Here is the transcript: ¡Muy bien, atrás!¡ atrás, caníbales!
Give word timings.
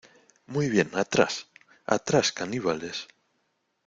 ¡Muy 0.47 0.67
bien, 0.67 0.89
atrás!¡ 0.95 1.45
atrás, 1.85 2.31
caníbales! 2.31 3.07